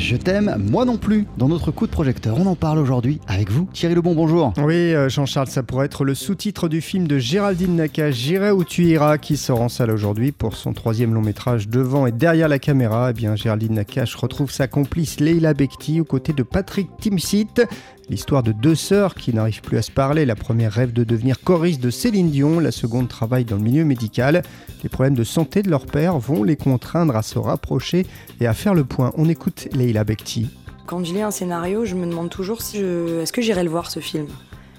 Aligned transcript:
Je 0.00 0.16
t'aime, 0.16 0.56
moi 0.58 0.86
non 0.86 0.96
plus, 0.96 1.26
dans 1.36 1.46
notre 1.46 1.70
coup 1.70 1.86
de 1.86 1.92
projecteur. 1.92 2.38
On 2.40 2.46
en 2.46 2.54
parle 2.54 2.78
aujourd'hui 2.78 3.20
avec 3.28 3.50
vous. 3.50 3.68
Thierry 3.74 3.94
Lebon, 3.94 4.14
bonjour. 4.14 4.54
Oui, 4.56 4.94
euh, 4.94 5.10
Jean-Charles, 5.10 5.48
ça 5.48 5.62
pourrait 5.62 5.84
être 5.84 6.04
le 6.04 6.14
sous-titre 6.14 6.70
du 6.70 6.80
film 6.80 7.06
de 7.06 7.18
Géraldine 7.18 7.76
Nakache, 7.76 8.14
J'irai 8.14 8.50
où 8.50 8.64
tu 8.64 8.86
iras, 8.86 9.18
qui 9.18 9.36
sort 9.36 9.60
en 9.60 9.68
salle 9.68 9.90
aujourd'hui 9.90 10.32
pour 10.32 10.56
son 10.56 10.72
troisième 10.72 11.12
long 11.12 11.20
métrage 11.20 11.68
devant 11.68 12.06
et 12.06 12.12
derrière 12.12 12.48
la 12.48 12.58
caméra. 12.58 13.10
Eh 13.10 13.12
bien, 13.12 13.36
Géraldine 13.36 13.74
Nakache 13.74 14.14
retrouve 14.14 14.50
sa 14.50 14.68
complice 14.68 15.20
Leila 15.20 15.52
Bekti 15.52 16.00
aux 16.00 16.04
côtés 16.04 16.32
de 16.32 16.44
Patrick 16.44 16.88
Timsit. 16.98 17.60
L'histoire 18.08 18.42
de 18.42 18.50
deux 18.50 18.74
sœurs 18.74 19.14
qui 19.14 19.32
n'arrivent 19.32 19.60
plus 19.60 19.78
à 19.78 19.82
se 19.82 19.92
parler. 19.92 20.26
La 20.26 20.34
première 20.34 20.72
rêve 20.72 20.92
de 20.92 21.04
devenir 21.04 21.40
choriste 21.40 21.80
de 21.80 21.90
Céline 21.90 22.30
Dion, 22.30 22.58
la 22.58 22.72
seconde 22.72 23.06
travaille 23.06 23.44
dans 23.44 23.54
le 23.54 23.62
milieu 23.62 23.84
médical. 23.84 24.42
Les 24.82 24.88
problèmes 24.88 25.14
de 25.14 25.22
santé 25.22 25.62
de 25.62 25.70
leur 25.70 25.86
père 25.86 26.18
vont 26.18 26.42
les 26.42 26.56
contraindre 26.56 27.14
à 27.14 27.22
se 27.22 27.38
rapprocher 27.38 28.06
et 28.40 28.48
à 28.48 28.52
faire 28.52 28.74
le 28.74 28.82
point. 28.82 29.12
On 29.16 29.28
écoute 29.28 29.68
Bekti. 29.92 30.48
Quand 30.86 31.04
je 31.04 31.12
lis 31.12 31.22
un 31.22 31.30
scénario, 31.30 31.84
je 31.84 31.94
me 31.94 32.06
demande 32.06 32.30
toujours 32.30 32.62
si 32.62 32.78
je... 32.78 33.20
est-ce 33.20 33.32
que 33.32 33.42
j'irai 33.42 33.62
le 33.62 33.70
voir 33.70 33.90
ce 33.90 34.00
film? 34.00 34.26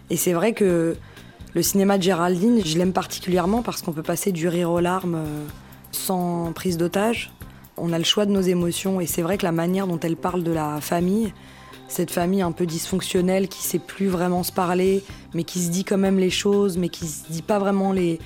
Et 0.09 0.17
c'est 0.17 0.33
vrai 0.33 0.53
que 0.53 0.95
le 1.53 1.61
cinéma 1.61 1.97
de 1.97 2.03
Géraldine, 2.03 2.61
je 2.65 2.77
l'aime 2.77 2.93
particulièrement 2.93 3.61
parce 3.61 3.81
qu'on 3.81 3.91
peut 3.91 4.03
passer 4.03 4.31
du 4.31 4.47
rire 4.47 4.71
aux 4.71 4.79
larmes 4.79 5.15
euh, 5.15 5.45
sans 5.91 6.51
prise 6.53 6.77
d'otage. 6.77 7.31
On 7.77 7.93
a 7.93 7.97
le 7.97 8.03
choix 8.03 8.25
de 8.25 8.31
nos 8.31 8.41
émotions 8.41 9.01
et 9.01 9.05
c'est 9.05 9.21
vrai 9.21 9.37
que 9.37 9.45
la 9.45 9.51
manière 9.51 9.87
dont 9.87 9.99
elle 9.99 10.15
parle 10.15 10.43
de 10.43 10.51
la 10.51 10.79
famille, 10.81 11.33
cette 11.87 12.11
famille 12.11 12.41
un 12.41 12.51
peu 12.51 12.65
dysfonctionnelle 12.65 13.47
qui 13.47 13.63
sait 13.63 13.79
plus 13.79 14.07
vraiment 14.07 14.43
se 14.43 14.51
parler, 14.51 15.03
mais 15.33 15.43
qui 15.43 15.59
se 15.59 15.69
dit 15.69 15.83
quand 15.83 15.97
même 15.97 16.19
les 16.19 16.29
choses, 16.29 16.77
mais 16.77 16.89
qui 16.89 17.07
se 17.07 17.29
dit 17.29 17.41
pas 17.41 17.59
vraiment 17.59 17.91
les, 17.91 18.19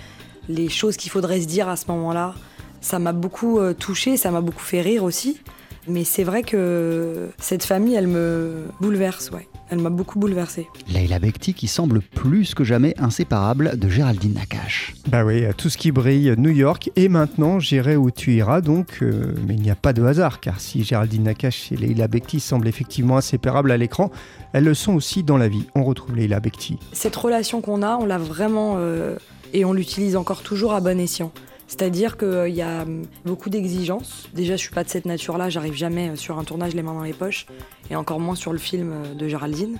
choses 0.70 0.98
qu'il 0.98 1.10
faudrait 1.10 1.42
se 1.42 1.48
dire 1.48 1.68
à 1.68 1.76
ce 1.76 1.86
moment-là. 1.88 2.36
Ça 2.82 3.00
m'a 3.00 3.14
beaucoup 3.14 3.60
euh, 3.60 3.74
touché, 3.74 4.18
ça 4.18 4.30
m'a 4.30 4.42
beaucoup 4.42 4.64
fait 4.64 4.82
rire 4.82 5.04
aussi. 5.04 5.40
Mais 5.88 6.04
c'est 6.04 6.24
vrai 6.24 6.44
que 6.44 7.30
cette 7.38 7.64
famille, 7.64 7.96
elle 7.96 8.08
me 8.08 8.66
bouleverse, 8.82 9.32
ouais. 9.32 9.48
Elle 9.70 9.80
m'a 9.80 9.90
beaucoup 9.90 10.20
bouleversée. 10.20 10.68
Leila 10.88 11.18
Bekti 11.18 11.56
qui 11.56 11.68
semble 11.68 12.02
plus 12.02 12.54
que 12.54 12.64
jamais 12.64 12.94
inséparable 13.00 13.80
de 13.80 13.90
Géraldine 13.90 14.34
Nakache. 14.34 14.94
Bah 15.08 15.26
oui, 15.26 15.44
tout 15.58 15.70
ce 15.70 15.78
qui 15.78 15.92
brille, 15.92 16.36
New 16.38 16.52
York, 16.52 16.92
et 16.96 17.10
maintenant 17.10 17.60
j'irai 17.60 17.96
où 17.96 18.12
tu 18.12 18.34
iras 18.34 18.62
donc, 18.62 19.00
euh, 19.02 19.34
mais 19.48 19.56
il 19.56 19.62
n'y 19.62 19.72
a 19.72 19.76
pas 19.76 19.92
de 19.92 20.04
hasard, 20.04 20.40
car 20.40 20.60
si 20.60 20.84
Géraldine 20.84 21.24
Nakache 21.24 21.72
et 21.72 21.78
Leila 21.78 22.08
Bekti 22.08 22.40
semblent 22.40 22.68
effectivement 22.68 23.18
inséparables 23.18 23.72
à 23.72 23.78
l'écran, 23.78 24.12
elles 24.54 24.66
le 24.66 24.76
sont 24.76 24.94
aussi 24.94 25.24
dans 25.24 25.38
la 25.38 25.48
vie. 25.48 25.66
On 25.74 25.84
retrouve 25.84 26.16
Leila 26.16 26.40
Bekti. 26.40 26.78
Cette 26.94 27.16
relation 27.16 27.62
qu'on 27.62 27.82
a, 27.82 27.98
on 27.98 28.06
l'a 28.06 28.20
vraiment, 28.20 28.76
euh, 28.78 29.16
et 29.54 29.66
on 29.66 29.74
l'utilise 29.74 30.16
encore 30.16 30.44
toujours 30.44 30.74
à 30.74 30.82
bon 30.82 31.00
escient. 31.00 31.32
C'est-à-dire 31.68 32.18
qu'il 32.18 32.54
y 32.54 32.62
a 32.62 32.86
beaucoup 33.26 33.50
d'exigences. 33.50 34.30
Déjà, 34.34 34.56
je 34.56 34.62
suis 34.62 34.74
pas 34.74 34.84
de 34.84 34.90
cette 34.90 35.06
nature-là, 35.06 35.50
j'arrive 35.50 35.74
jamais 35.74 36.16
sur 36.16 36.38
un 36.38 36.44
tournage 36.44 36.76
les 36.76 36.84
mains 36.84 36.94
dans 36.94 37.04
les 37.04 37.14
poches, 37.14 37.48
et 37.90 37.96
encore 37.96 38.20
moins 38.20 38.36
sur 38.36 38.54
le 38.54 38.60
film 38.60 38.94
de 39.18 39.28
Géraldine. 39.28 39.80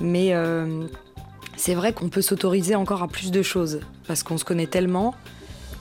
Mais 0.00 0.34
euh, 0.34 0.86
c'est 1.56 1.74
vrai 1.74 1.92
qu'on 1.92 2.08
peut 2.08 2.22
s'autoriser 2.22 2.74
encore 2.74 3.02
à 3.02 3.08
plus 3.08 3.30
de 3.30 3.42
choses, 3.42 3.80
parce 4.06 4.22
qu'on 4.22 4.38
se 4.38 4.44
connaît 4.44 4.66
tellement, 4.66 5.14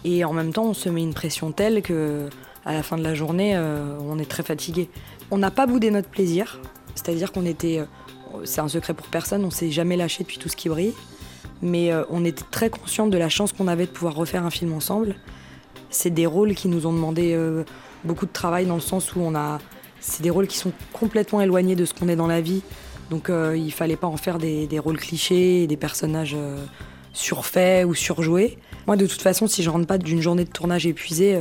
et 0.05 0.23
en 0.23 0.33
même 0.33 0.53
temps, 0.53 0.65
on 0.65 0.73
se 0.73 0.89
met 0.89 1.01
une 1.01 1.13
pression 1.13 1.51
telle 1.51 1.81
que 1.81 2.29
à 2.65 2.73
la 2.73 2.83
fin 2.83 2.97
de 2.97 3.03
la 3.03 3.13
journée, 3.13 3.55
euh, 3.55 3.97
on 4.01 4.19
est 4.19 4.29
très 4.29 4.43
fatigué. 4.43 4.89
On 5.31 5.37
n'a 5.37 5.51
pas 5.51 5.65
boudé 5.65 5.91
notre 5.91 6.09
plaisir, 6.09 6.61
c'est-à-dire 6.95 7.31
qu'on 7.31 7.45
était, 7.45 7.79
euh, 7.79 8.45
c'est 8.45 8.61
un 8.61 8.67
secret 8.67 8.93
pour 8.93 9.07
personne, 9.07 9.43
on 9.43 9.51
s'est 9.51 9.71
jamais 9.71 9.97
lâché 9.97 10.23
depuis 10.23 10.37
tout 10.37 10.47
ce 10.47 10.55
qui 10.55 10.69
brille 10.69 10.93
mais 11.61 11.91
euh, 11.91 12.03
on 12.09 12.25
était 12.25 12.43
très 12.51 12.69
conscients 12.69 13.07
de 13.07 13.17
la 13.17 13.29
chance 13.29 13.53
qu'on 13.53 13.67
avait 13.67 13.85
de 13.85 13.91
pouvoir 13.91 14.15
refaire 14.15 14.45
un 14.45 14.49
film 14.49 14.73
ensemble. 14.73 15.15
C'est 15.89 16.09
des 16.09 16.25
rôles 16.25 16.55
qui 16.55 16.67
nous 16.67 16.85
ont 16.87 16.93
demandé 16.93 17.33
euh, 17.33 17.63
beaucoup 18.03 18.25
de 18.25 18.31
travail 18.31 18.65
dans 18.65 18.75
le 18.75 18.81
sens 18.81 19.15
où 19.15 19.21
on 19.21 19.35
a. 19.35 19.59
C'est 19.99 20.23
des 20.23 20.29
rôles 20.29 20.47
qui 20.47 20.57
sont 20.57 20.73
complètement 20.91 21.41
éloignés 21.41 21.75
de 21.75 21.85
ce 21.85 21.93
qu'on 21.93 22.09
est 22.09 22.15
dans 22.15 22.27
la 22.27 22.41
vie. 22.41 22.61
Donc 23.09 23.29
euh, 23.29 23.55
il 23.55 23.71
fallait 23.71 23.95
pas 23.95 24.07
en 24.07 24.17
faire 24.17 24.37
des, 24.37 24.67
des 24.67 24.79
rôles 24.79 24.97
clichés, 24.97 25.67
des 25.67 25.77
personnages 25.77 26.35
surfaits 27.13 27.85
ou 27.85 27.93
surjoués. 27.93 28.57
Moi 28.87 28.97
de 28.97 29.05
toute 29.05 29.21
façon, 29.21 29.47
si 29.47 29.63
je 29.63 29.69
rentre 29.69 29.87
pas 29.87 29.97
d'une 29.97 30.21
journée 30.21 30.45
de 30.45 30.49
tournage 30.49 30.85
épuisée, 30.85 31.39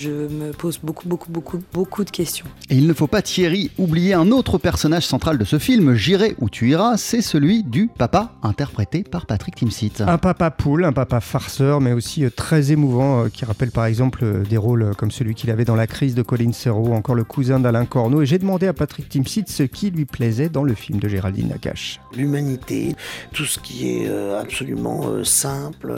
je 0.00 0.10
me 0.10 0.52
pose 0.52 0.78
beaucoup, 0.82 1.06
beaucoup, 1.06 1.30
beaucoup, 1.30 1.58
beaucoup 1.74 2.04
de 2.04 2.10
questions. 2.10 2.46
Et 2.70 2.76
il 2.76 2.86
ne 2.86 2.94
faut 2.94 3.06
pas, 3.06 3.20
Thierry, 3.20 3.70
oublier 3.76 4.14
un 4.14 4.30
autre 4.30 4.56
personnage 4.56 5.06
central 5.06 5.36
de 5.36 5.44
ce 5.44 5.58
film, 5.58 5.94
J'irai 5.94 6.34
où 6.38 6.48
tu 6.48 6.70
iras, 6.70 6.96
c'est 6.96 7.20
celui 7.20 7.62
du 7.64 7.88
papa, 7.88 8.32
interprété 8.42 9.02
par 9.02 9.26
Patrick 9.26 9.56
Timsit. 9.56 10.00
Un 10.00 10.16
papa 10.16 10.50
poule, 10.50 10.86
un 10.86 10.94
papa 10.94 11.20
farceur, 11.20 11.82
mais 11.82 11.92
aussi 11.92 12.24
euh, 12.24 12.30
très 12.34 12.72
émouvant, 12.72 13.24
euh, 13.24 13.28
qui 13.28 13.44
rappelle 13.44 13.70
par 13.70 13.84
exemple 13.84 14.20
euh, 14.22 14.42
des 14.42 14.56
rôles 14.56 14.92
comme 14.96 15.10
celui 15.10 15.34
qu'il 15.34 15.50
avait 15.50 15.66
dans 15.66 15.76
La 15.76 15.86
crise 15.86 16.14
de 16.14 16.22
Colin 16.22 16.52
Serrault, 16.52 16.94
encore 16.94 17.14
le 17.14 17.24
cousin 17.24 17.60
d'Alain 17.60 17.84
Corneau. 17.84 18.22
Et 18.22 18.26
j'ai 18.26 18.38
demandé 18.38 18.66
à 18.68 18.72
Patrick 18.72 19.08
Timsit 19.10 19.44
ce 19.48 19.64
qui 19.64 19.90
lui 19.90 20.06
plaisait 20.06 20.48
dans 20.48 20.64
le 20.64 20.72
film 20.72 20.98
de 20.98 21.08
Géraldine 21.08 21.48
Nakache. 21.48 22.00
L'humanité, 22.16 22.96
tout 23.34 23.44
ce 23.44 23.58
qui 23.58 23.88
est 23.88 24.08
absolument 24.38 25.22
simple, 25.24 25.96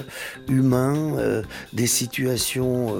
humain, 0.48 1.42
des 1.72 1.86
situations 1.86 2.96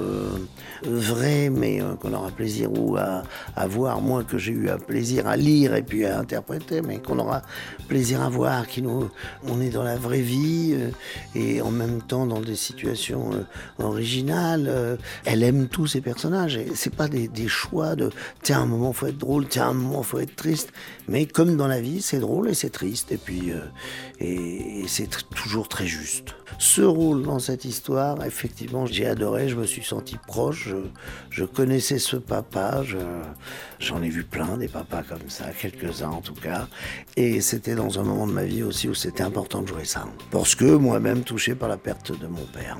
vrai, 0.95 1.49
mais 1.49 1.81
euh, 1.81 1.95
qu'on 1.95 2.13
aura 2.13 2.29
plaisir 2.31 2.71
ou 2.71 2.97
à, 2.97 3.23
voir, 3.67 4.01
moi 4.01 4.23
que 4.23 4.37
j'ai 4.37 4.51
eu 4.51 4.69
un 4.69 4.77
plaisir 4.77 5.27
à 5.27 5.37
lire 5.37 5.75
et 5.75 5.83
puis 5.83 6.05
à 6.05 6.19
interpréter, 6.19 6.81
mais 6.81 6.99
qu'on 6.99 7.19
aura 7.19 7.41
plaisir 7.87 8.21
à 8.21 8.29
voir, 8.29 8.67
qui 8.67 8.81
nous, 8.81 9.09
on 9.47 9.61
est 9.61 9.69
dans 9.69 9.83
la 9.83 9.95
vraie 9.95 10.21
vie 10.21 10.73
euh, 10.73 10.89
et 11.35 11.61
en 11.61 11.71
même 11.71 12.01
temps 12.01 12.25
dans 12.25 12.41
des 12.41 12.55
situations 12.55 13.31
euh, 13.33 13.83
originales. 13.83 14.97
elle 15.25 15.43
aime 15.43 15.67
tous 15.67 15.87
ces 15.87 16.01
personnages 16.01 16.57
et 16.57 16.71
c'est 16.75 16.95
pas 16.95 17.07
des, 17.07 17.29
choix 17.47 17.95
de 17.95 18.09
tiens 18.41 18.61
un 18.61 18.65
moment 18.65 18.93
faut 18.93 19.07
être 19.07 19.17
drôle, 19.17 19.47
tiens 19.47 19.69
un 19.69 19.73
moment 19.73 20.03
faut 20.03 20.19
être 20.19 20.35
triste, 20.35 20.71
mais 21.07 21.25
comme 21.25 21.57
dans 21.57 21.67
la 21.67 21.81
vie 21.81 22.01
c'est 22.01 22.19
drôle 22.19 22.49
et 22.49 22.53
c'est 22.53 22.69
triste 22.69 23.11
et 23.11 23.17
puis 23.17 23.51
et 24.19 24.85
c'est 24.87 25.09
toujours 25.35 25.67
très 25.67 25.85
juste. 25.85 26.35
Ce 26.59 26.81
rôle 26.81 27.23
dans 27.23 27.39
cette 27.39 27.65
histoire, 27.65 28.23
effectivement, 28.25 28.85
j'ai 28.85 29.05
adoré, 29.05 29.49
je 29.49 29.55
me 29.55 29.65
suis 29.65 29.83
senti 29.83 30.17
proche, 30.27 30.69
je, 31.29 31.45
connaissais 31.45 31.99
ce 31.99 32.17
papa, 32.17 32.83
j'en 33.79 34.01
ai 34.01 34.09
vu 34.09 34.23
plein 34.23 34.57
des 34.57 34.67
papas 34.67 35.03
comme 35.03 35.29
ça, 35.29 35.45
quelques-uns 35.51 36.09
en 36.09 36.21
tout 36.21 36.33
cas, 36.33 36.67
et 37.15 37.41
c'était 37.41 37.75
dans 37.75 37.99
un 37.99 38.03
moment 38.03 38.27
de 38.27 38.33
ma 38.33 38.43
vie 38.43 38.63
aussi 38.63 38.87
où 38.87 38.93
c'était 38.93 39.23
important 39.23 39.61
de 39.61 39.67
jouer 39.67 39.85
ça, 39.85 40.05
parce 40.31 40.55
que 40.55 40.65
moi-même 40.65 41.23
touché 41.23 41.55
par 41.55 41.69
la 41.69 41.77
perte 41.77 42.17
de 42.17 42.27
mon 42.27 42.45
père. 42.45 42.77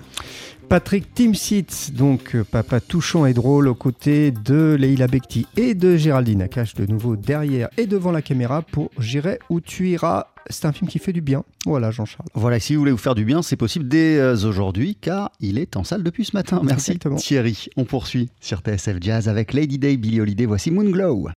Patrick 0.69 1.13
Timsit, 1.13 1.91
donc 1.94 2.35
euh, 2.35 2.44
papa 2.44 2.79
touchant 2.79 3.25
et 3.25 3.34
drôle 3.34 3.68
aux 3.68 3.75
côtés 3.75 4.31
de 4.31 4.75
Leila 4.79 5.07
Bekti 5.07 5.46
et 5.56 5.75
de 5.75 5.97
Géraldine 5.97 6.41
Akash, 6.41 6.74
de 6.74 6.85
nouveau 6.85 7.16
derrière 7.16 7.69
et 7.78 7.85
devant 7.85 8.12
la 8.12 8.22
caméra 8.22 8.62
pour 8.62 8.90
J'irai 8.97 9.40
où 9.50 9.62
tu 9.62 9.90
iras. 9.90 10.28
C'est 10.50 10.66
un 10.66 10.74
film 10.74 10.90
qui 10.90 11.00
fait 11.00 11.13
du 11.13 11.22
bien. 11.22 11.44
Voilà, 11.66 11.91
Jean-Charles. 11.91 12.28
Voilà, 12.34 12.59
si 12.59 12.74
vous 12.74 12.79
voulez 12.79 12.91
vous 12.91 12.97
faire 12.97 13.16
du 13.16 13.24
bien, 13.24 13.41
c'est 13.41 13.56
possible 13.56 13.88
dès 13.88 14.18
euh, 14.18 14.35
aujourd'hui, 14.35 14.97
car 15.00 15.31
il 15.40 15.57
est 15.57 15.78
en 15.78 15.84
salle 15.84 16.03
depuis 16.03 16.25
ce 16.25 16.35
matin. 16.35 16.62
Merci 16.63 17.00
Thierry. 17.18 17.68
On 17.78 17.85
poursuit 17.85 18.30
sur 18.41 18.59
TSF 18.59 18.97
Jazz 19.00 19.30
avec 19.30 19.53
Lady 19.53 19.78
Day, 19.78 19.95
Billy 19.95 20.19
Holiday. 20.19 20.45
Voici 20.45 20.72
Moonglow. 20.72 21.30